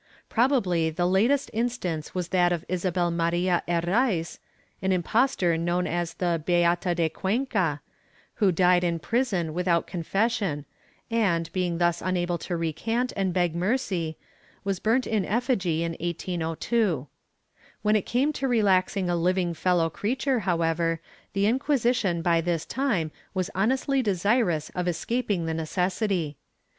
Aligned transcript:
^ 0.25 0.29
Probably 0.29 0.89
the 0.89 1.05
latest 1.05 1.51
instance 1.53 2.15
was 2.15 2.29
that 2.29 2.51
of 2.51 2.65
Isabel 2.67 3.11
Maria 3.11 3.61
Herraiz, 3.67 4.39
an 4.81 4.91
impostor 4.91 5.59
known 5.59 5.85
as 5.85 6.15
the 6.15 6.41
Beata 6.43 6.95
de 6.95 7.07
Cuenca, 7.07 7.81
who 8.37 8.51
died 8.51 8.83
in 8.83 8.97
prison 8.97 9.53
without 9.53 9.85
con 9.85 10.01
fession 10.03 10.65
and, 11.11 11.51
being 11.53 11.77
thus 11.77 12.01
unable 12.01 12.39
to 12.39 12.57
recant 12.57 13.13
and 13.15 13.31
beg 13.31 13.53
mercy, 13.55 14.17
was 14.63 14.79
burnt 14.79 15.05
in 15.05 15.23
effigy 15.23 15.83
in 15.83 15.93
1802.^ 15.99 17.05
When 17.83 17.95
it 17.95 18.07
came 18.07 18.33
to 18.33 18.47
relaxing 18.47 19.07
a 19.07 19.15
living 19.15 19.53
fellow 19.53 19.91
creature, 19.91 20.39
however, 20.39 20.99
the 21.33 21.45
Inquisition 21.45 22.23
by 22.23 22.41
this 22.41 22.65
time 22.65 23.11
was 23.35 23.51
honestly 23.53 24.01
desirous 24.01 24.69
of 24.71 24.87
escaping 24.87 25.45
the 25.45 25.53
necessity. 25.53 26.37